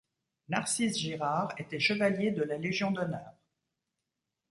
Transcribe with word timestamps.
Narcisse 0.49 0.97
Girard 0.97 1.53
était 1.59 1.79
chevalier 1.79 2.31
de 2.31 2.41
la 2.41 2.57
Légion 2.57 2.89
d'honneur. 2.89 3.33